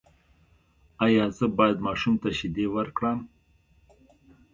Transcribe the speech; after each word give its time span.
ایا 1.05 1.25
زه 1.37 1.45
باید 1.57 1.77
ماشوم 1.87 2.13
ته 2.21 2.29
شیدې 2.37 2.65
ورکړم؟ 2.71 3.19